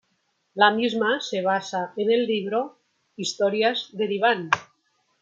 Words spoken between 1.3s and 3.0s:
basa en el libro